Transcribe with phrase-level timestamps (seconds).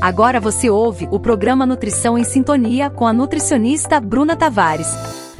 [0.00, 4.88] Agora você ouve o programa Nutrição em Sintonia com a nutricionista Bruna Tavares.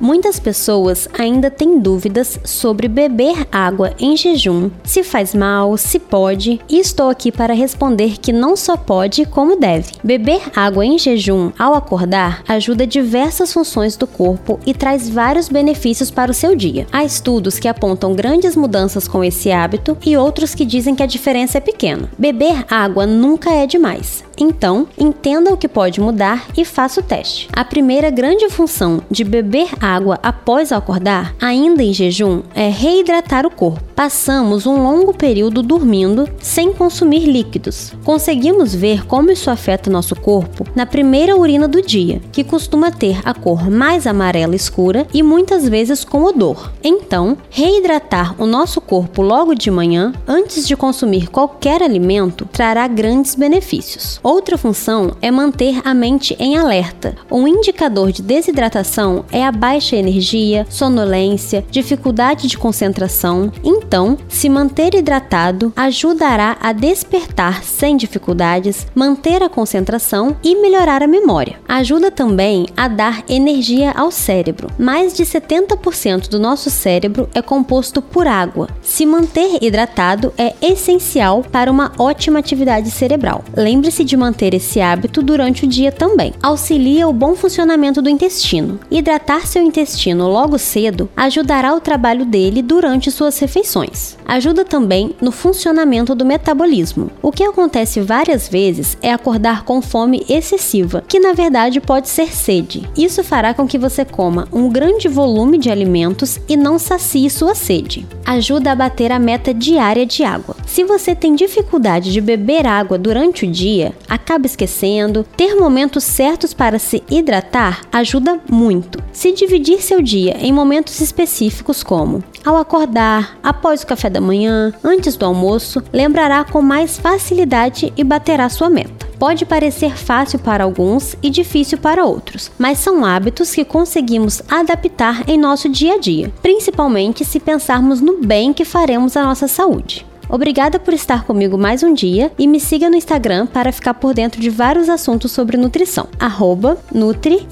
[0.00, 6.60] Muitas pessoas ainda têm dúvidas sobre beber água em jejum, se faz mal, se pode,
[6.68, 9.92] e estou aqui para responder que não só pode, como deve.
[10.04, 16.12] Beber água em jejum ao acordar ajuda diversas funções do corpo e traz vários benefícios
[16.12, 16.86] para o seu dia.
[16.92, 21.06] Há estudos que apontam grandes mudanças com esse hábito e outros que dizem que a
[21.06, 22.08] diferença é pequena.
[22.16, 24.22] Beber água nunca é demais.
[24.40, 27.48] Então, entenda o que pode mudar e faça o teste.
[27.52, 29.87] A primeira grande função de beber água
[30.22, 33.87] após acordar, ainda em jejum, é reidratar o corpo.
[33.98, 37.94] Passamos um longo período dormindo sem consumir líquidos.
[38.04, 43.18] Conseguimos ver como isso afeta nosso corpo na primeira urina do dia, que costuma ter
[43.24, 46.70] a cor mais amarela escura e muitas vezes com odor.
[46.80, 53.34] Então, reidratar o nosso corpo logo de manhã, antes de consumir qualquer alimento, trará grandes
[53.34, 54.20] benefícios.
[54.22, 57.16] Outra função é manter a mente em alerta.
[57.28, 63.50] Um indicador de desidratação é a baixa energia, sonolência, dificuldade de concentração.
[63.88, 71.06] Então, se manter hidratado ajudará a despertar sem dificuldades, manter a concentração e melhorar a
[71.06, 71.58] memória.
[71.66, 74.68] Ajuda também a dar energia ao cérebro.
[74.78, 78.68] Mais de 70% do nosso cérebro é composto por água.
[78.82, 83.42] Se manter hidratado é essencial para uma ótima atividade cerebral.
[83.56, 86.34] Lembre-se de manter esse hábito durante o dia também.
[86.42, 88.78] Auxilia o bom funcionamento do intestino.
[88.90, 93.77] Hidratar seu intestino logo cedo ajudará o trabalho dele durante suas refeições.
[94.26, 97.10] Ajuda também no funcionamento do metabolismo.
[97.22, 102.34] O que acontece várias vezes é acordar com fome excessiva, que na verdade pode ser
[102.34, 102.88] sede.
[102.96, 107.54] Isso fará com que você coma um grande volume de alimentos e não sacie sua
[107.54, 108.06] sede.
[108.24, 110.56] Ajuda a bater a meta diária de água.
[110.66, 116.52] Se você tem dificuldade de beber água durante o dia, acaba esquecendo, ter momentos certos
[116.52, 119.02] para se hidratar ajuda muito.
[119.12, 124.72] Se dividir seu dia em momentos específicos, como ao acordar, após o café da manhã,
[124.82, 129.06] antes do almoço, lembrará com mais facilidade e baterá sua meta.
[129.18, 135.28] Pode parecer fácil para alguns e difícil para outros, mas são hábitos que conseguimos adaptar
[135.28, 140.06] em nosso dia a dia, principalmente se pensarmos no bem que faremos à nossa saúde.
[140.28, 144.12] Obrigada por estar comigo mais um dia e me siga no Instagram para ficar por
[144.12, 146.06] dentro de vários assuntos sobre nutrição.
[146.18, 146.76] Arroba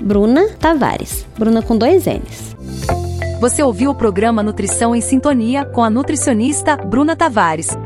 [0.02, 1.26] Bruna Tavares.
[1.38, 3.05] Bruna com dois N's.
[3.38, 7.76] Você ouviu o programa Nutrição em Sintonia com a nutricionista Bruna Tavares.